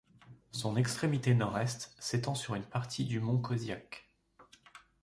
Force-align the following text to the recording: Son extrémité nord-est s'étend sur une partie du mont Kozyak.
Son 0.51 0.77
extrémité 0.77 1.35
nord-est 1.35 1.93
s'étend 1.99 2.33
sur 2.33 2.55
une 2.55 2.65
partie 2.65 3.05
du 3.05 3.19
mont 3.19 3.37
Kozyak. 3.39 4.09